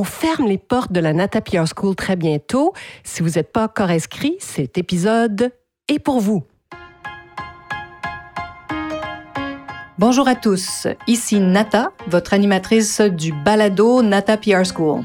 On 0.00 0.04
ferme 0.04 0.46
les 0.46 0.58
portes 0.58 0.92
de 0.92 1.00
la 1.00 1.12
Nata 1.12 1.40
PR 1.40 1.64
School 1.66 1.96
très 1.96 2.14
bientôt. 2.14 2.72
Si 3.02 3.20
vous 3.20 3.30
n'êtes 3.30 3.50
pas 3.50 3.64
encore 3.64 3.90
inscrit, 3.90 4.36
cet 4.38 4.78
épisode 4.78 5.50
est 5.88 5.98
pour 5.98 6.20
vous. 6.20 6.44
Bonjour 9.98 10.28
à 10.28 10.36
tous, 10.36 10.86
ici 11.08 11.40
Nata, 11.40 11.90
votre 12.06 12.32
animatrice 12.32 13.00
du 13.00 13.32
balado 13.32 14.02
Nata 14.02 14.36
PR 14.36 14.64
School. 14.64 15.02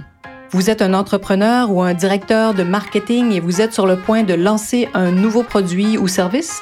Vous 0.51 0.69
êtes 0.69 0.83
un 0.83 0.93
entrepreneur 0.93 1.71
ou 1.71 1.81
un 1.81 1.95
directeur 1.95 2.53
de 2.53 2.61
marketing 2.61 3.31
et 3.31 3.39
vous 3.39 3.61
êtes 3.61 3.73
sur 3.73 3.87
le 3.87 3.97
point 3.97 4.21
de 4.21 4.35
lancer 4.35 4.89
un 4.93 5.09
nouveau 5.09 5.41
produit 5.41 5.97
ou 5.97 6.07
service? 6.07 6.61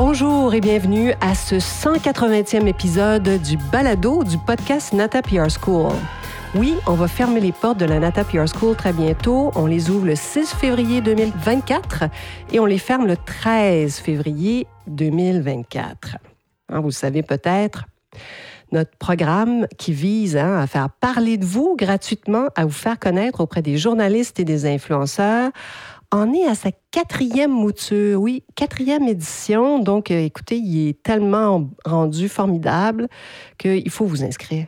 Bonjour 0.00 0.54
et 0.54 0.60
bienvenue 0.60 1.12
à 1.20 1.34
ce 1.34 1.56
180e 1.56 2.68
épisode 2.68 3.42
du 3.42 3.56
balado 3.72 4.22
du 4.22 4.38
podcast 4.38 4.92
Nata 4.92 5.22
PR 5.22 5.48
School. 5.50 5.90
Oui, 6.54 6.76
on 6.86 6.92
va 6.92 7.08
fermer 7.08 7.40
les 7.40 7.50
portes 7.50 7.80
de 7.80 7.84
la 7.84 7.98
Nata 7.98 8.22
PR 8.22 8.46
School 8.46 8.76
très 8.76 8.92
bientôt. 8.92 9.50
On 9.56 9.66
les 9.66 9.90
ouvre 9.90 10.06
le 10.06 10.14
6 10.14 10.54
février 10.54 11.00
2024 11.00 12.04
et 12.52 12.60
on 12.60 12.64
les 12.64 12.78
ferme 12.78 13.08
le 13.08 13.16
13 13.16 13.96
février 13.96 14.68
2024. 14.86 16.18
Hein, 16.68 16.78
vous 16.78 16.86
le 16.86 16.92
savez 16.92 17.24
peut-être, 17.24 17.86
notre 18.70 18.96
programme 18.98 19.66
qui 19.78 19.92
vise 19.92 20.36
hein, 20.36 20.60
à 20.60 20.68
faire 20.68 20.90
parler 20.90 21.38
de 21.38 21.44
vous 21.44 21.74
gratuitement, 21.76 22.46
à 22.54 22.66
vous 22.66 22.70
faire 22.70 23.00
connaître 23.00 23.40
auprès 23.40 23.62
des 23.62 23.76
journalistes 23.76 24.38
et 24.38 24.44
des 24.44 24.64
influenceurs, 24.64 25.50
en 26.10 26.32
est 26.32 26.46
à 26.46 26.54
sa 26.54 26.70
quatrième 26.90 27.50
mouture, 27.50 28.20
oui, 28.20 28.42
quatrième 28.54 29.06
édition. 29.08 29.78
Donc, 29.78 30.10
euh, 30.10 30.20
écoutez, 30.20 30.56
il 30.56 30.88
est 30.88 31.02
tellement 31.02 31.70
rendu 31.84 32.28
formidable 32.28 33.08
qu'il 33.58 33.90
faut 33.90 34.06
vous 34.06 34.24
inscrire. 34.24 34.66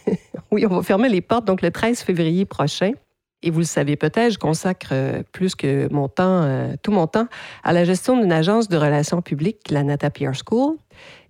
oui, 0.50 0.66
on 0.66 0.76
va 0.76 0.82
fermer 0.82 1.08
les 1.08 1.20
portes 1.20 1.44
donc 1.44 1.62
le 1.62 1.70
13 1.70 2.00
février 2.00 2.44
prochain. 2.44 2.92
Et 3.44 3.50
vous 3.50 3.58
le 3.58 3.64
savez 3.64 3.96
peut-être, 3.96 4.34
je 4.34 4.38
consacre 4.38 4.90
euh, 4.92 5.22
plus 5.32 5.54
que 5.54 5.92
mon 5.92 6.08
temps, 6.08 6.42
euh, 6.42 6.74
tout 6.82 6.92
mon 6.92 7.08
temps, 7.08 7.26
à 7.64 7.72
la 7.72 7.84
gestion 7.84 8.20
d'une 8.20 8.32
agence 8.32 8.68
de 8.68 8.76
relations 8.76 9.20
publiques, 9.20 9.70
la 9.70 9.82
Nata 9.82 10.10
PR 10.10 10.32
School. 10.32 10.76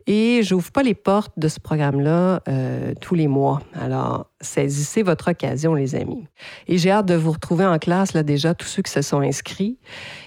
Et 0.07 0.43
je 0.43 0.55
n'ouvre 0.55 0.71
pas 0.73 0.83
les 0.83 0.95
portes 0.95 1.33
de 1.37 1.49
ce 1.49 1.61
programme-là 1.61 2.43
euh, 2.49 2.95
tous 3.01 3.15
les 3.15 3.29
mois. 3.29 3.61
Alors, 3.75 4.27
saisissez 4.41 5.03
votre 5.03 5.31
occasion, 5.31 5.75
les 5.75 5.95
amis. 5.95 6.27
Et 6.67 6.79
j'ai 6.79 6.91
hâte 6.91 7.07
de 7.07 7.15
vous 7.15 7.33
retrouver 7.33 7.65
en 7.65 7.79
classe, 7.79 8.13
là, 8.15 8.23
déjà, 8.23 8.55
tous 8.55 8.67
ceux 8.67 8.83
qui 8.83 8.91
se 8.91 9.03
sont 9.03 9.21
inscrits. 9.21 9.79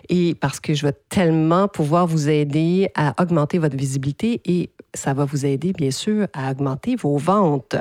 Et 0.09 0.35
parce 0.35 0.59
que 0.59 0.73
je 0.73 0.85
vais 0.85 0.93
tellement 1.09 1.67
pouvoir 1.67 2.07
vous 2.07 2.29
aider 2.29 2.89
à 2.95 3.13
augmenter 3.21 3.57
votre 3.57 3.75
visibilité 3.75 4.41
et 4.45 4.69
ça 4.93 5.13
va 5.13 5.25
vous 5.25 5.45
aider, 5.45 5.73
bien 5.73 5.91
sûr, 5.91 6.27
à 6.33 6.51
augmenter 6.51 6.95
vos 6.95 7.17
ventes. 7.17 7.75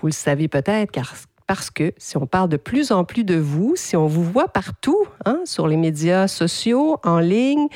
Vous 0.00 0.08
le 0.08 0.12
savez 0.12 0.48
peut-être, 0.48 0.90
car 0.90 1.14
parce 1.46 1.70
que 1.70 1.92
si 1.96 2.16
on 2.16 2.26
parle 2.26 2.48
de 2.48 2.56
plus 2.56 2.92
en 2.92 3.04
plus 3.04 3.24
de 3.24 3.36
vous, 3.36 3.74
si 3.76 3.96
on 3.96 4.06
vous 4.06 4.24
voit 4.24 4.48
partout, 4.48 5.06
hein, 5.24 5.40
sur 5.44 5.66
les 5.66 5.76
médias 5.76 6.28
sociaux, 6.28 6.98
en 7.04 7.18
ligne, 7.18 7.68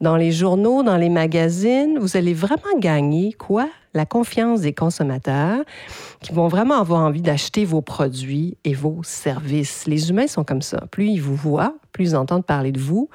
dans 0.00 0.16
les 0.16 0.32
journaux, 0.32 0.82
dans 0.82 0.96
les 0.96 1.08
magazines, 1.08 1.98
vous 1.98 2.16
allez 2.16 2.34
vraiment 2.34 2.78
gagner 2.78 3.32
quoi? 3.32 3.68
La 3.92 4.06
confiance 4.06 4.62
des 4.62 4.72
consommateurs 4.72 5.62
qui 6.20 6.32
vont 6.32 6.48
vraiment 6.48 6.80
avoir 6.80 7.00
envie 7.00 7.22
d'acheter 7.22 7.64
vos 7.64 7.80
produits 7.80 8.58
et 8.64 8.74
vos 8.74 9.02
services. 9.04 9.86
Les 9.86 10.10
humains 10.10 10.26
sont 10.26 10.42
comme 10.42 10.62
ça. 10.62 10.86
Plus 10.90 11.06
ils 11.06 11.22
vous 11.22 11.36
voient, 11.36 11.76
plus 11.92 12.10
ils 12.10 12.16
entendent 12.16 12.44
parler 12.44 12.72
de 12.72 12.80
vous, 12.80 13.08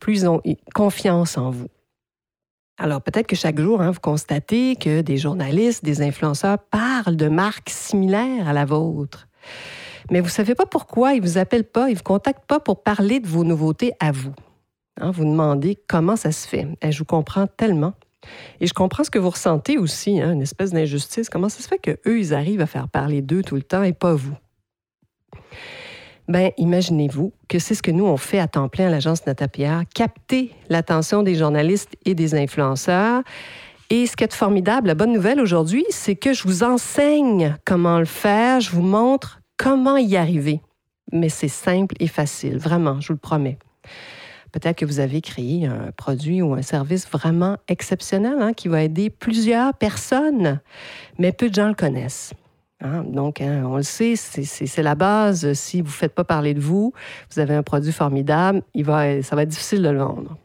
plus 0.00 0.22
ils 0.22 0.28
ont 0.28 0.42
confiance 0.74 1.38
en 1.38 1.50
vous. 1.50 1.68
Alors 2.78 3.00
peut-être 3.00 3.26
que 3.26 3.36
chaque 3.36 3.58
jour, 3.58 3.80
hein, 3.80 3.90
vous 3.90 4.00
constatez 4.00 4.76
que 4.76 5.00
des 5.00 5.16
journalistes, 5.16 5.82
des 5.82 6.02
influenceurs 6.02 6.58
parlent 6.58 7.16
de 7.16 7.28
marques 7.28 7.70
similaires 7.70 8.48
à 8.48 8.52
la 8.52 8.66
vôtre. 8.66 9.25
Mais 10.10 10.20
vous 10.20 10.26
ne 10.26 10.32
savez 10.32 10.54
pas 10.54 10.66
pourquoi 10.66 11.14
ils 11.14 11.20
ne 11.20 11.26
vous 11.26 11.38
appellent 11.38 11.64
pas, 11.64 11.88
ils 11.88 11.92
ne 11.92 11.96
vous 11.96 12.02
contactent 12.02 12.46
pas 12.46 12.60
pour 12.60 12.82
parler 12.82 13.20
de 13.20 13.26
vos 13.26 13.44
nouveautés 13.44 13.92
à 14.00 14.12
vous. 14.12 14.34
Hein, 15.00 15.10
vous 15.10 15.24
demandez 15.24 15.78
comment 15.88 16.16
ça 16.16 16.32
se 16.32 16.46
fait. 16.46 16.66
Et 16.82 16.92
je 16.92 16.98
vous 16.98 17.04
comprends 17.04 17.46
tellement. 17.46 17.94
Et 18.60 18.66
je 18.66 18.74
comprends 18.74 19.04
ce 19.04 19.10
que 19.10 19.18
vous 19.18 19.30
ressentez 19.30 19.78
aussi, 19.78 20.20
hein, 20.20 20.32
une 20.32 20.42
espèce 20.42 20.72
d'injustice. 20.72 21.28
Comment 21.28 21.48
ça 21.48 21.62
se 21.62 21.68
fait 21.68 21.78
qu'eux, 21.78 22.18
ils 22.18 22.34
arrivent 22.34 22.60
à 22.60 22.66
faire 22.66 22.88
parler 22.88 23.22
d'eux 23.22 23.42
tout 23.42 23.56
le 23.56 23.62
temps 23.62 23.82
et 23.82 23.92
pas 23.92 24.14
vous? 24.14 24.34
Bien, 26.28 26.50
imaginez-vous 26.56 27.32
que 27.48 27.60
c'est 27.60 27.76
ce 27.76 27.82
que 27.82 27.92
nous, 27.92 28.04
on 28.04 28.16
fait 28.16 28.40
à 28.40 28.48
temps 28.48 28.68
plein 28.68 28.88
à 28.88 28.90
l'agence 28.90 29.26
Natapierre, 29.26 29.84
capter 29.94 30.50
l'attention 30.68 31.22
des 31.22 31.36
journalistes 31.36 31.96
et 32.04 32.16
des 32.16 32.34
influenceurs 32.34 33.22
et 33.90 34.06
ce 34.06 34.16
qui 34.16 34.24
est 34.24 34.32
formidable, 34.32 34.88
la 34.88 34.94
bonne 34.94 35.12
nouvelle 35.12 35.40
aujourd'hui, 35.40 35.84
c'est 35.90 36.16
que 36.16 36.32
je 36.32 36.42
vous 36.42 36.62
enseigne 36.62 37.56
comment 37.64 37.98
le 37.98 38.04
faire, 38.04 38.60
je 38.60 38.70
vous 38.70 38.82
montre 38.82 39.40
comment 39.56 39.96
y 39.96 40.16
arriver. 40.16 40.60
Mais 41.12 41.28
c'est 41.28 41.48
simple 41.48 41.94
et 42.00 42.08
facile, 42.08 42.58
vraiment, 42.58 43.00
je 43.00 43.08
vous 43.08 43.14
le 43.14 43.18
promets. 43.18 43.58
Peut-être 44.52 44.78
que 44.78 44.86
vous 44.86 45.00
avez 45.00 45.20
créé 45.20 45.66
un 45.66 45.92
produit 45.96 46.42
ou 46.42 46.54
un 46.54 46.62
service 46.62 47.06
vraiment 47.08 47.58
exceptionnel 47.68 48.36
hein, 48.40 48.52
qui 48.54 48.68
va 48.68 48.82
aider 48.82 49.10
plusieurs 49.10 49.74
personnes, 49.74 50.60
mais 51.18 51.32
peu 51.32 51.48
de 51.48 51.54
gens 51.54 51.68
le 51.68 51.74
connaissent. 51.74 52.32
Hein. 52.80 53.04
Donc, 53.04 53.40
hein, 53.40 53.64
on 53.66 53.76
le 53.76 53.82
sait, 53.82 54.16
c'est 54.16 54.82
la 54.82 54.94
base. 54.94 55.52
Si 55.52 55.80
vous 55.80 55.88
ne 55.88 55.92
faites 55.92 56.14
pas 56.14 56.24
parler 56.24 56.54
de 56.54 56.60
vous, 56.60 56.92
vous 57.30 57.40
avez 57.40 57.54
un 57.54 57.62
produit 57.62 57.92
formidable, 57.92 58.62
il 58.74 58.84
va, 58.84 59.22
ça 59.22 59.36
va 59.36 59.42
être 59.42 59.48
difficile 59.48 59.82
de 59.82 59.90
le 59.90 59.98
vendre. 59.98 60.36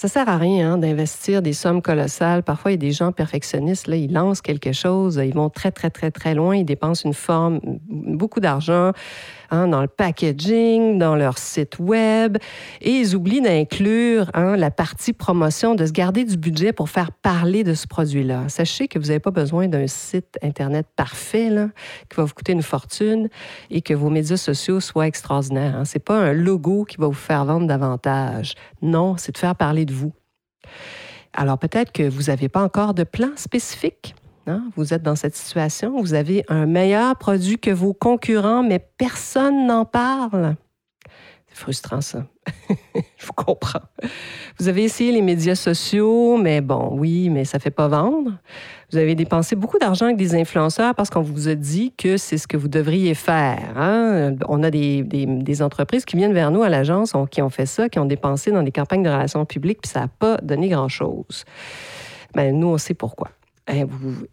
Ça 0.00 0.06
sert 0.06 0.28
à 0.28 0.38
rien 0.38 0.74
hein, 0.74 0.78
d'investir 0.78 1.42
des 1.42 1.52
sommes 1.52 1.82
colossales. 1.82 2.44
Parfois, 2.44 2.70
il 2.70 2.74
y 2.74 2.76
a 2.76 2.78
des 2.78 2.92
gens 2.92 3.10
perfectionnistes, 3.10 3.88
là, 3.88 3.96
ils 3.96 4.12
lancent 4.12 4.42
quelque 4.42 4.70
chose, 4.70 5.20
ils 5.20 5.34
vont 5.34 5.50
très, 5.50 5.72
très, 5.72 5.90
très, 5.90 6.12
très 6.12 6.36
loin, 6.36 6.54
ils 6.54 6.64
dépensent 6.64 7.02
une 7.04 7.14
forme, 7.14 7.58
beaucoup 7.88 8.38
d'argent 8.38 8.92
hein, 9.50 9.66
dans 9.66 9.80
le 9.80 9.88
packaging, 9.88 10.98
dans 10.98 11.16
leur 11.16 11.38
site 11.38 11.80
web, 11.80 12.38
et 12.80 12.90
ils 12.90 13.16
oublient 13.16 13.40
d'inclure 13.40 14.30
hein, 14.34 14.56
la 14.56 14.70
partie 14.70 15.12
promotion, 15.12 15.74
de 15.74 15.84
se 15.84 15.90
garder 15.90 16.24
du 16.24 16.36
budget 16.36 16.72
pour 16.72 16.90
faire 16.90 17.10
parler 17.10 17.64
de 17.64 17.74
ce 17.74 17.88
produit-là. 17.88 18.48
Sachez 18.48 18.86
que 18.86 19.00
vous 19.00 19.06
n'avez 19.06 19.18
pas 19.18 19.32
besoin 19.32 19.66
d'un 19.66 19.88
site 19.88 20.38
Internet 20.42 20.86
parfait, 20.94 21.48
qui 22.08 22.16
va 22.16 22.22
vous 22.22 22.34
coûter 22.34 22.52
une 22.52 22.62
fortune, 22.62 23.28
et 23.68 23.82
que 23.82 23.94
vos 23.94 24.10
médias 24.10 24.36
sociaux 24.36 24.78
soient 24.78 25.08
extraordinaires. 25.08 25.74
Hein. 25.74 25.84
Ce 25.84 25.98
n'est 25.98 26.04
pas 26.04 26.18
un 26.18 26.32
logo 26.32 26.84
qui 26.84 26.98
va 26.98 27.08
vous 27.08 27.12
faire 27.14 27.44
vendre 27.44 27.66
davantage. 27.66 28.54
Non, 28.80 29.16
c'est 29.16 29.32
de 29.32 29.38
faire 29.38 29.56
parler 29.56 29.87
vous. 29.92 30.12
Alors 31.32 31.58
peut-être 31.58 31.92
que 31.92 32.08
vous 32.08 32.24
n'avez 32.24 32.48
pas 32.48 32.62
encore 32.62 32.94
de 32.94 33.04
plan 33.04 33.30
spécifique. 33.36 34.14
Hein? 34.46 34.64
Vous 34.76 34.94
êtes 34.94 35.02
dans 35.02 35.16
cette 35.16 35.36
situation, 35.36 36.00
vous 36.00 36.14
avez 36.14 36.44
un 36.48 36.66
meilleur 36.66 37.16
produit 37.16 37.58
que 37.58 37.70
vos 37.70 37.92
concurrents, 37.92 38.62
mais 38.62 38.78
personne 38.78 39.66
n'en 39.66 39.84
parle. 39.84 40.56
Frustrant 41.58 42.00
ça. 42.00 42.24
Je 43.18 43.26
vous 43.26 43.32
comprends. 43.32 43.80
Vous 44.60 44.68
avez 44.68 44.84
essayé 44.84 45.10
les 45.10 45.22
médias 45.22 45.56
sociaux, 45.56 46.36
mais 46.36 46.60
bon, 46.60 46.90
oui, 46.92 47.30
mais 47.30 47.44
ça 47.44 47.58
ne 47.58 47.62
fait 47.62 47.72
pas 47.72 47.88
vendre. 47.88 48.30
Vous 48.92 48.96
avez 48.96 49.16
dépensé 49.16 49.56
beaucoup 49.56 49.76
d'argent 49.76 50.04
avec 50.04 50.18
des 50.18 50.36
influenceurs 50.36 50.94
parce 50.94 51.10
qu'on 51.10 51.20
vous 51.20 51.48
a 51.48 51.56
dit 51.56 51.92
que 51.98 52.16
c'est 52.16 52.38
ce 52.38 52.46
que 52.46 52.56
vous 52.56 52.68
devriez 52.68 53.14
faire. 53.14 53.72
Hein? 53.76 54.36
On 54.48 54.62
a 54.62 54.70
des, 54.70 55.02
des, 55.02 55.62
entreprises 55.62 56.04
qui 56.04 56.16
viennent 56.16 56.32
vers 56.32 56.52
nous 56.52 56.62
à 56.62 56.68
l'agence, 56.68 57.12
qui 57.32 57.42
ont 57.42 57.50
fait 57.50 57.66
ça, 57.66 57.88
qui 57.88 57.98
ont 57.98 58.06
dépensé 58.06 58.52
dans 58.52 58.62
des 58.62 58.70
campagnes 58.70 59.02
de 59.02 59.10
relations 59.10 59.44
publiques, 59.44 59.80
puis 59.82 59.90
ça 59.90 60.02
n'a 60.02 60.08
pas 60.08 60.36
donné 60.36 60.68
grand-chose. 60.68 61.44
Ben, 62.34 62.56
nous, 62.56 62.68
on 62.68 62.78
sait 62.78 62.94
pourquoi. 62.94 63.30
Et 63.66 63.82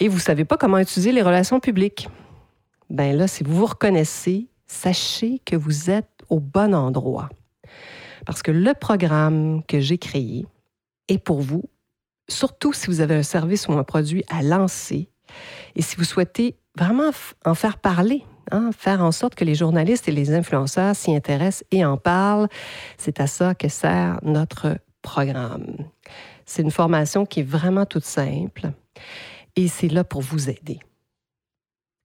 vous 0.08 0.16
ne 0.18 0.22
savez 0.22 0.46
pas 0.46 0.58
comment 0.58 0.78
utiliser 0.78 1.12
les 1.12 1.24
relations 1.24 1.60
publiques. 1.60 2.08
Ben 2.92 3.18
là, 3.18 3.28
si 3.28 3.44
vous 3.44 3.56
vous 3.56 3.66
reconnaissez, 3.66 4.48
sachez 4.68 5.42
que 5.44 5.56
vous 5.56 5.90
êtes 5.90 6.15
au 6.30 6.40
bon 6.40 6.74
endroit. 6.74 7.30
Parce 8.26 8.42
que 8.42 8.52
le 8.52 8.74
programme 8.74 9.64
que 9.64 9.80
j'ai 9.80 9.98
créé 9.98 10.46
est 11.08 11.18
pour 11.18 11.42
vous, 11.42 11.64
surtout 12.28 12.74
si 12.74 12.88
vous 12.88 13.02
avez 13.02 13.16
un 13.16 13.24
service 13.24 13.68
ou 13.68 13.74
un 13.74 13.84
produit 13.84 14.24
à 14.30 14.42
lancer 14.42 15.10
et 15.76 15.82
si 15.82 15.96
vous 15.96 16.04
souhaitez 16.04 16.58
vraiment 16.78 17.12
en 17.46 17.56
faire 17.56 17.78
parler, 17.78 18.24
hein, 18.52 18.72
faire 18.78 19.02
en 19.02 19.12
sorte 19.12 19.36
que 19.36 19.46
les 19.46 19.56
journalistes 19.56 20.08
et 20.08 20.12
les 20.12 20.34
influenceurs 20.34 20.96
s'y 20.96 21.16
intéressent 21.16 21.64
et 21.72 21.86
en 21.86 21.98
parlent. 21.98 22.48
C'est 22.98 23.20
à 23.20 23.28
ça 23.28 23.56
que 23.56 23.68
sert 23.68 24.20
notre 24.24 24.78
programme. 25.02 25.76
C'est 26.46 26.62
une 26.62 26.72
formation 26.72 27.26
qui 27.26 27.42
est 27.42 27.44
vraiment 27.44 27.86
toute 27.86 28.06
simple 28.06 28.72
et 29.56 29.68
c'est 29.68 29.88
là 29.88 30.04
pour 30.04 30.22
vous 30.22 30.50
aider. 30.50 30.80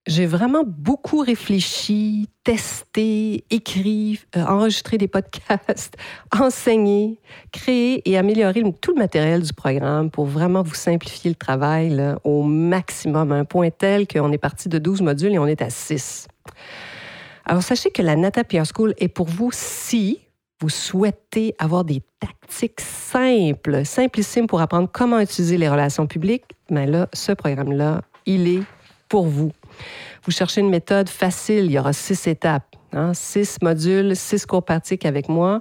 J'ai 0.06 0.24
vraiment 0.24 0.64
beaucoup 0.66 1.18
réfléchi, 1.18 2.26
testé, 2.42 3.44
écrit, 3.50 4.18
euh, 4.34 4.44
enregistré 4.44 4.96
des 4.96 5.08
podcasts, 5.08 5.94
enseigné, 6.40 7.20
créé 7.52 8.08
et 8.08 8.16
amélioré 8.16 8.62
tout 8.80 8.92
le 8.92 8.98
matériel 8.98 9.42
du 9.42 9.52
programme 9.52 10.10
pour 10.10 10.24
vraiment 10.24 10.62
vous 10.62 10.74
simplifier 10.74 11.30
le 11.30 11.34
travail 11.34 12.02
au 12.24 12.42
maximum, 12.42 13.30
à 13.30 13.34
un 13.34 13.44
point 13.44 13.70
tel 13.70 14.08
qu'on 14.08 14.32
est 14.32 14.38
parti 14.38 14.70
de 14.70 14.78
12 14.78 15.02
modules 15.02 15.34
et 15.34 15.38
on 15.38 15.46
est 15.46 15.60
à 15.60 15.68
6. 15.68 16.28
Alors 17.44 17.62
sachez 17.62 17.90
que 17.90 18.00
la 18.00 18.16
Nata 18.16 18.42
Pierre 18.42 18.66
School 18.66 18.94
est 18.98 19.08
pour 19.08 19.26
vous 19.26 19.50
si 19.52 20.20
vous 20.60 20.70
souhaitez 20.70 21.54
avoir 21.58 21.84
des 21.84 22.02
tactiques 22.20 22.80
simples, 22.80 23.84
simplissimes 23.84 24.46
pour 24.46 24.60
apprendre 24.60 24.88
comment 24.90 25.20
utiliser 25.20 25.58
les 25.58 25.68
relations 25.68 26.06
publiques, 26.06 26.44
mais 26.70 26.86
là, 26.86 27.08
ce 27.12 27.32
programme-là, 27.32 28.02
il 28.26 28.48
est 28.48 28.62
pour 29.08 29.26
vous. 29.26 29.52
Vous 30.24 30.32
cherchez 30.32 30.60
une 30.60 30.70
méthode 30.70 31.08
facile, 31.08 31.66
il 31.66 31.72
y 31.72 31.78
aura 31.78 31.92
six 31.92 32.26
étapes, 32.26 32.76
hein, 32.92 33.12
six 33.14 33.58
modules, 33.62 34.14
six 34.16 34.46
cours 34.46 34.64
pratiques 34.64 35.06
avec 35.06 35.28
moi 35.28 35.60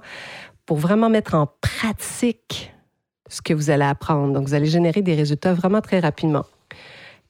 pour 0.66 0.76
vraiment 0.76 1.08
mettre 1.08 1.34
en 1.34 1.48
pratique 1.60 2.72
ce 3.28 3.42
que 3.42 3.54
vous 3.54 3.70
allez 3.70 3.84
apprendre. 3.84 4.32
Donc, 4.32 4.46
vous 4.46 4.54
allez 4.54 4.66
générer 4.66 5.02
des 5.02 5.14
résultats 5.14 5.54
vraiment 5.54 5.80
très 5.80 6.00
rapidement. 6.00 6.44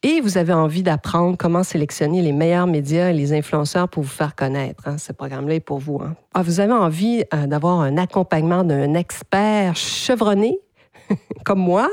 Et 0.02 0.22
vous 0.22 0.38
avez 0.38 0.54
envie 0.54 0.82
d'apprendre 0.82 1.36
comment 1.36 1.62
sélectionner 1.62 2.22
les 2.22 2.32
meilleurs 2.32 2.66
médias 2.66 3.10
et 3.10 3.12
les 3.12 3.34
influenceurs 3.34 3.86
pour 3.86 4.02
vous 4.02 4.08
faire 4.08 4.34
connaître. 4.34 4.88
Hein. 4.88 4.96
Ce 4.96 5.12
programme-là 5.12 5.56
est 5.56 5.60
pour 5.60 5.78
vous. 5.78 6.00
Hein. 6.02 6.16
Ah, 6.32 6.42
vous 6.42 6.60
avez 6.60 6.72
envie 6.72 7.22
euh, 7.34 7.46
d'avoir 7.46 7.80
un 7.80 7.98
accompagnement 7.98 8.64
d'un 8.64 8.94
expert 8.94 9.76
chevronné 9.76 10.58
comme 11.44 11.58
moi, 11.58 11.88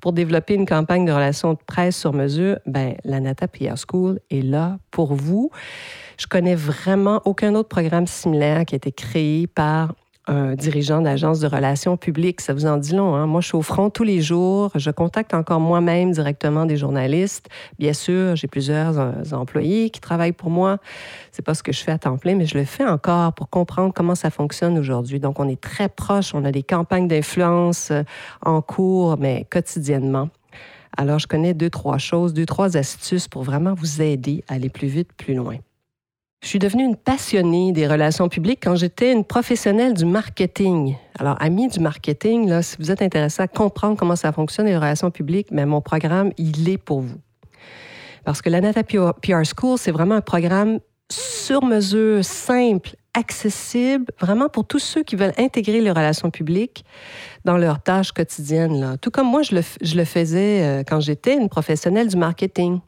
pour 0.00 0.12
développer 0.12 0.54
une 0.54 0.66
campagne 0.66 1.04
de 1.04 1.12
relations 1.12 1.52
de 1.52 1.58
presse 1.66 1.96
sur 1.96 2.12
mesure, 2.12 2.58
ben, 2.66 2.94
la 3.04 3.20
Nata 3.20 3.48
PR 3.48 3.74
School 3.76 4.20
est 4.30 4.42
là 4.42 4.78
pour 4.90 5.14
vous. 5.14 5.50
Je 6.18 6.26
connais 6.26 6.54
vraiment 6.54 7.22
aucun 7.24 7.54
autre 7.54 7.68
programme 7.68 8.06
similaire 8.06 8.64
qui 8.64 8.74
a 8.74 8.76
été 8.76 8.92
créé 8.92 9.46
par 9.46 9.94
un 10.28 10.54
dirigeant 10.54 11.00
d'agence 11.00 11.40
de 11.40 11.46
relations 11.46 11.96
publiques. 11.96 12.40
Ça 12.40 12.52
vous 12.52 12.66
en 12.66 12.76
dit 12.76 12.94
long. 12.94 13.14
Hein? 13.14 13.26
Moi, 13.26 13.40
je 13.40 13.48
suis 13.48 13.56
au 13.56 13.62
front 13.62 13.90
tous 13.90 14.04
les 14.04 14.20
jours. 14.20 14.70
Je 14.74 14.90
contacte 14.90 15.34
encore 15.34 15.58
moi-même 15.58 16.12
directement 16.12 16.66
des 16.66 16.76
journalistes. 16.76 17.48
Bien 17.78 17.92
sûr, 17.92 18.36
j'ai 18.36 18.46
plusieurs 18.46 18.98
euh, 18.98 19.12
employés 19.32 19.90
qui 19.90 20.00
travaillent 20.00 20.32
pour 20.32 20.50
moi. 20.50 20.78
C'est 21.32 21.44
pas 21.44 21.54
ce 21.54 21.62
que 21.62 21.72
je 21.72 21.80
fais 21.80 21.92
à 21.92 21.98
temps 21.98 22.18
plein, 22.18 22.34
mais 22.34 22.46
je 22.46 22.58
le 22.58 22.64
fais 22.64 22.84
encore 22.84 23.32
pour 23.32 23.48
comprendre 23.48 23.92
comment 23.94 24.14
ça 24.14 24.30
fonctionne 24.30 24.78
aujourd'hui. 24.78 25.18
Donc, 25.18 25.40
on 25.40 25.48
est 25.48 25.60
très 25.60 25.88
proche. 25.88 26.34
On 26.34 26.44
a 26.44 26.52
des 26.52 26.62
campagnes 26.62 27.08
d'influence 27.08 27.90
euh, 27.90 28.02
en 28.42 28.60
cours, 28.60 29.16
mais 29.18 29.46
quotidiennement. 29.50 30.28
Alors, 30.96 31.18
je 31.18 31.26
connais 31.26 31.54
deux, 31.54 31.70
trois 31.70 31.98
choses, 31.98 32.34
deux, 32.34 32.46
trois 32.46 32.76
astuces 32.76 33.28
pour 33.28 33.42
vraiment 33.44 33.74
vous 33.74 34.02
aider 34.02 34.44
à 34.48 34.54
aller 34.54 34.68
plus 34.68 34.88
vite, 34.88 35.12
plus 35.16 35.34
loin. 35.34 35.56
Je 36.40 36.46
suis 36.46 36.58
devenue 36.60 36.84
une 36.84 36.96
passionnée 36.96 37.72
des 37.72 37.88
relations 37.88 38.28
publiques 38.28 38.60
quand 38.62 38.76
j'étais 38.76 39.12
une 39.12 39.24
professionnelle 39.24 39.92
du 39.92 40.04
marketing. 40.04 40.94
Alors, 41.18 41.36
amis 41.42 41.66
du 41.66 41.80
marketing, 41.80 42.48
là, 42.48 42.62
si 42.62 42.76
vous 42.78 42.92
êtes 42.92 43.02
intéressé 43.02 43.42
à 43.42 43.48
comprendre 43.48 43.96
comment 43.96 44.14
ça 44.14 44.30
fonctionne 44.30 44.66
les 44.66 44.76
relations 44.76 45.10
publiques, 45.10 45.48
mais 45.50 45.66
mon 45.66 45.80
programme, 45.80 46.30
il 46.38 46.68
est 46.68 46.78
pour 46.78 47.00
vous. 47.00 47.18
Parce 48.24 48.40
que 48.40 48.50
la 48.50 48.60
Nata 48.60 48.84
PR 48.84 49.42
School, 49.56 49.78
c'est 49.78 49.90
vraiment 49.90 50.14
un 50.14 50.20
programme 50.20 50.78
sur 51.10 51.64
mesure, 51.64 52.24
simple, 52.24 52.94
accessible, 53.18 54.06
vraiment 54.20 54.48
pour 54.48 54.64
tous 54.64 54.78
ceux 54.78 55.02
qui 55.02 55.16
veulent 55.16 55.34
intégrer 55.38 55.80
les 55.80 55.90
relations 55.90 56.30
publiques 56.30 56.84
dans 57.44 57.56
leurs 57.56 57.82
tâches 57.82 58.12
quotidiennes. 58.12 58.80
Là. 58.80 58.96
Tout 58.96 59.10
comme 59.10 59.26
moi, 59.26 59.42
je 59.42 59.56
le, 59.56 60.04
faisais 60.04 60.62
euh, 60.62 60.82
quand 60.86 61.00
j'étais 61.00 61.34
une 61.34 61.48
professionnelle 61.48 62.06
du 62.06 62.16
marketing. 62.16 62.78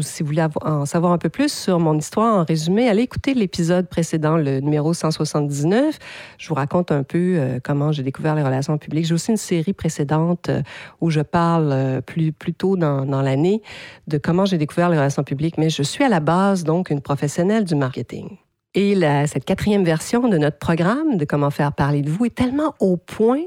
Si 0.00 0.22
vous 0.22 0.28
voulez 0.28 0.44
en 0.62 0.84
savoir 0.84 1.12
un 1.12 1.18
peu 1.18 1.28
plus 1.28 1.52
sur 1.52 1.78
mon 1.78 1.96
histoire 1.96 2.38
en 2.38 2.44
résumé, 2.44 2.88
allez 2.88 3.02
écouter 3.02 3.34
l'épisode 3.34 3.88
précédent, 3.88 4.36
le 4.36 4.60
numéro 4.60 4.92
179. 4.92 5.98
Je 6.38 6.48
vous 6.48 6.54
raconte 6.54 6.90
un 6.90 7.04
peu 7.04 7.36
euh, 7.36 7.60
comment 7.62 7.92
j'ai 7.92 8.02
découvert 8.02 8.34
les 8.34 8.42
relations 8.42 8.76
publiques. 8.78 9.06
J'ai 9.06 9.14
aussi 9.14 9.30
une 9.30 9.36
série 9.36 9.72
précédente 9.72 10.48
euh, 10.48 10.62
où 11.00 11.10
je 11.10 11.20
parle 11.20 12.02
plus, 12.04 12.32
plus 12.32 12.52
tôt 12.52 12.76
dans, 12.76 13.06
dans 13.06 13.22
l'année 13.22 13.62
de 14.08 14.18
comment 14.18 14.44
j'ai 14.44 14.58
découvert 14.58 14.88
les 14.88 14.96
relations 14.96 15.24
publiques. 15.24 15.56
Mais 15.56 15.70
je 15.70 15.82
suis 15.84 16.02
à 16.02 16.08
la 16.08 16.20
base 16.20 16.64
donc 16.64 16.90
une 16.90 17.00
professionnelle 17.00 17.64
du 17.64 17.76
marketing. 17.76 18.38
Et 18.74 19.00
cette 19.26 19.44
quatrième 19.44 19.82
version 19.82 20.28
de 20.28 20.36
notre 20.36 20.58
programme 20.58 21.16
de 21.16 21.24
comment 21.24 21.50
faire 21.50 21.72
parler 21.72 22.02
de 22.02 22.10
vous 22.10 22.26
est 22.26 22.34
tellement 22.34 22.74
au 22.80 22.96
point, 22.96 23.42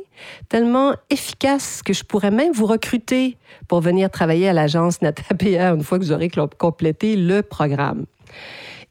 tellement 0.49 0.93
efficace 1.09 1.81
que 1.83 1.93
je 1.93 2.03
pourrais 2.03 2.31
même 2.31 2.51
vous 2.51 2.65
recruter 2.65 3.37
pour 3.67 3.81
venir 3.81 4.09
travailler 4.09 4.49
à 4.49 4.53
l'agence 4.53 5.01
Natapia 5.01 5.73
une 5.73 5.83
fois 5.83 5.99
que 5.99 6.03
vous 6.03 6.11
aurez 6.11 6.29
complété 6.57 7.15
le 7.15 7.43
programme. 7.43 8.05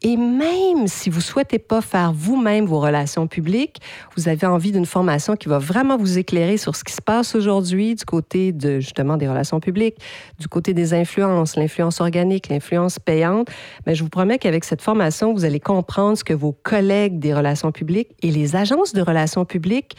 Et 0.03 0.17
même 0.17 0.87
si 0.87 1.11
vous 1.11 1.21
souhaitez 1.21 1.59
pas 1.59 1.83
faire 1.83 2.15
vous-même 2.15 2.65
vos 2.65 2.81
relations 2.81 3.27
publiques, 3.27 3.81
vous 4.17 4.29
avez 4.29 4.47
envie 4.47 4.73
d'une 4.73 4.87
formation 4.87 5.37
qui 5.37 5.49
va 5.49 5.59
vraiment 5.59 5.99
vous 5.99 6.17
éclairer 6.17 6.57
sur 6.57 6.75
ce 6.75 6.85
qui 6.85 6.95
se 6.95 7.03
passe 7.03 7.35
aujourd'hui 7.35 7.97
du 7.97 8.07
côté 8.07 8.53
de 8.53 8.81
justement 8.81 9.19
des 9.19 9.29
relations 9.29 9.61
publiques, 9.61 9.97
du 10.39 10.49
côté 10.49 10.73
des 10.73 10.95
influences, 10.95 11.55
l'influence 11.55 12.01
organique, 12.01 12.49
l'influence 12.49 12.99
payante, 12.99 13.49
mais 13.87 13.95
je 13.95 14.03
vous 14.03 14.09
promets 14.09 14.39
qu'avec 14.39 14.65
cette 14.65 14.81
formation, 14.81 15.35
vous 15.35 15.45
allez 15.45 15.61
comprendre 15.61 16.17
ce 16.17 16.25
que 16.25 16.33
vos 16.33 16.53
collègues 16.53 17.19
des 17.19 17.35
relations 17.35 17.71
publiques 17.71 18.09
et 18.23 18.31
les 18.31 18.57
agences 18.57 18.95
de 18.95 19.03
relations 19.03 19.45
publiques 19.45 19.97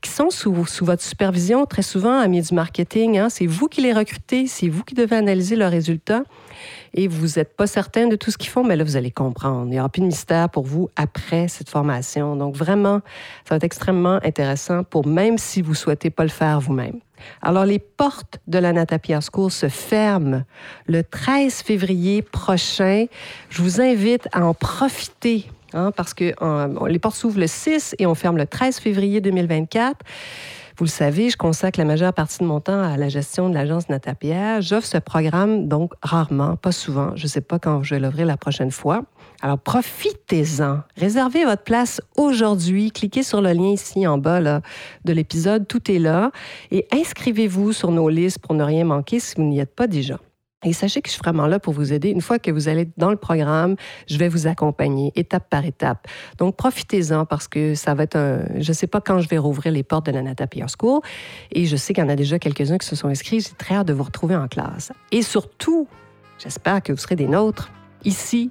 qui 0.00 0.10
sont 0.10 0.30
sous, 0.30 0.52
votre 0.52 1.02
supervision 1.02 1.64
très 1.64 1.82
souvent, 1.82 2.18
amis 2.18 2.42
du 2.42 2.54
marketing, 2.54 3.18
hein, 3.18 3.28
c'est 3.28 3.46
vous 3.46 3.68
qui 3.68 3.82
les 3.82 3.92
recrutez, 3.92 4.48
c'est 4.48 4.68
vous 4.68 4.82
qui 4.82 4.94
devez 4.94 5.14
analyser 5.14 5.54
leurs 5.54 5.70
résultats 5.70 6.24
et 6.94 7.08
vous 7.08 7.26
n'êtes 7.36 7.56
pas 7.56 7.66
certain 7.66 8.06
de 8.06 8.16
tout 8.16 8.30
ce 8.30 8.38
qu'ils 8.38 8.50
font, 8.50 8.64
mais 8.64 8.76
là, 8.76 8.84
vous 8.84 8.96
allez 8.96 9.10
comprendre. 9.10 9.43
Il 9.44 9.70
n'y 9.70 9.78
aura 9.78 9.88
plus 9.88 10.00
de 10.00 10.06
mystère 10.06 10.48
pour 10.48 10.64
vous 10.64 10.90
après 10.96 11.48
cette 11.48 11.68
formation. 11.68 12.36
Donc, 12.36 12.56
vraiment, 12.56 13.00
ça 13.44 13.50
va 13.50 13.56
être 13.56 13.64
extrêmement 13.64 14.18
intéressant 14.22 14.84
pour 14.84 15.06
même 15.06 15.38
si 15.38 15.62
vous 15.62 15.74
souhaitez 15.74 16.10
pas 16.10 16.22
le 16.22 16.30
faire 16.30 16.60
vous-même. 16.60 17.00
Alors, 17.42 17.64
les 17.64 17.78
portes 17.78 18.38
de 18.46 18.58
la 18.58 18.72
Natapia 18.72 19.20
School 19.20 19.50
se 19.50 19.68
ferment 19.68 20.42
le 20.86 21.02
13 21.02 21.62
février 21.62 22.22
prochain. 22.22 23.06
Je 23.50 23.62
vous 23.62 23.80
invite 23.80 24.28
à 24.32 24.44
en 24.44 24.54
profiter 24.54 25.46
hein, 25.72 25.92
parce 25.96 26.14
que 26.14 26.34
euh, 26.42 26.88
les 26.88 26.98
portes 26.98 27.16
s'ouvrent 27.16 27.40
le 27.40 27.46
6 27.46 27.96
et 27.98 28.06
on 28.06 28.14
ferme 28.14 28.36
le 28.36 28.46
13 28.46 28.78
février 28.78 29.20
2024. 29.20 29.98
Vous 30.76 30.86
le 30.86 30.90
savez, 30.90 31.30
je 31.30 31.36
consacre 31.36 31.78
la 31.78 31.84
majeure 31.84 32.12
partie 32.12 32.40
de 32.40 32.44
mon 32.44 32.58
temps 32.58 32.82
à 32.82 32.96
la 32.96 33.08
gestion 33.08 33.48
de 33.48 33.54
l'agence 33.54 33.88
Natapierre. 33.88 34.60
J'offre 34.60 34.88
ce 34.88 34.98
programme 34.98 35.68
donc 35.68 35.92
rarement, 36.02 36.56
pas 36.56 36.72
souvent. 36.72 37.14
Je 37.14 37.22
ne 37.22 37.28
sais 37.28 37.40
pas 37.40 37.60
quand 37.60 37.84
je 37.84 37.94
vais 37.94 38.00
l'ouvrir 38.00 38.26
la 38.26 38.36
prochaine 38.36 38.72
fois. 38.72 39.04
Alors 39.44 39.58
profitez-en. 39.58 40.80
Réservez 40.96 41.44
votre 41.44 41.64
place 41.64 42.00
aujourd'hui. 42.16 42.90
Cliquez 42.90 43.22
sur 43.22 43.42
le 43.42 43.52
lien 43.52 43.72
ici 43.72 44.06
en 44.06 44.16
bas 44.16 44.40
de 44.40 45.12
l'épisode. 45.12 45.68
Tout 45.68 45.90
est 45.90 45.98
là. 45.98 46.30
Et 46.70 46.88
inscrivez-vous 46.90 47.74
sur 47.74 47.90
nos 47.90 48.08
listes 48.08 48.38
pour 48.38 48.54
ne 48.54 48.64
rien 48.64 48.84
manquer 48.84 49.20
si 49.20 49.34
vous 49.36 49.42
n'y 49.42 49.60
êtes 49.60 49.74
pas 49.74 49.86
déjà. 49.86 50.18
Et 50.64 50.72
sachez 50.72 51.02
que 51.02 51.10
je 51.10 51.12
suis 51.12 51.20
vraiment 51.22 51.46
là 51.46 51.60
pour 51.60 51.74
vous 51.74 51.92
aider. 51.92 52.08
Une 52.08 52.22
fois 52.22 52.38
que 52.38 52.50
vous 52.50 52.68
allez 52.68 52.88
dans 52.96 53.10
le 53.10 53.18
programme, 53.18 53.76
je 54.06 54.16
vais 54.16 54.30
vous 54.30 54.46
accompagner 54.46 55.12
étape 55.14 55.50
par 55.50 55.66
étape. 55.66 56.08
Donc, 56.38 56.56
profitez-en 56.56 57.26
parce 57.26 57.46
que 57.46 57.74
ça 57.74 57.92
va 57.92 58.04
être 58.04 58.16
un... 58.16 58.46
Je 58.60 58.70
ne 58.70 58.74
sais 58.74 58.86
pas 58.86 59.02
quand 59.02 59.18
je 59.18 59.28
vais 59.28 59.36
rouvrir 59.36 59.74
les 59.74 59.82
portes 59.82 60.06
de 60.06 60.12
la 60.12 60.22
Nata 60.22 60.46
Pierre 60.46 60.68
School 60.80 61.02
et 61.52 61.66
je 61.66 61.76
sais 61.76 61.92
qu'il 61.92 62.02
y 62.02 62.06
en 62.06 62.08
a 62.08 62.16
déjà 62.16 62.38
quelques-uns 62.38 62.78
qui 62.78 62.86
se 62.86 62.96
sont 62.96 63.08
inscrits. 63.08 63.40
J'ai 63.40 63.54
très 63.58 63.74
hâte 63.74 63.88
de 63.88 63.92
vous 63.92 64.04
retrouver 64.04 64.36
en 64.36 64.48
classe. 64.48 64.90
Et 65.12 65.20
surtout, 65.20 65.86
j'espère 66.38 66.82
que 66.82 66.92
vous 66.92 66.98
serez 66.98 67.16
des 67.16 67.28
nôtres 67.28 67.70
ici 68.06 68.50